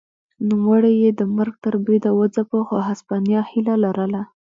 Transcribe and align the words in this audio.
نوموړی 0.47 0.93
یې 1.03 1.09
د 1.19 1.21
مرګ 1.37 1.53
تر 1.63 1.73
بریده 1.83 2.11
وځپه 2.13 2.59
خو 2.67 2.77
هسپانیا 2.87 3.41
هیله 3.51 3.75
لرله. 3.83 4.21